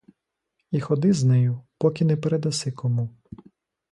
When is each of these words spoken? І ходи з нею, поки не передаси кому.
І 0.71 0.79
ходи 0.81 1.13
з 1.13 1.23
нею, 1.23 1.61
поки 1.77 2.05
не 2.05 2.17
передаси 2.17 2.71
кому. 2.71 3.09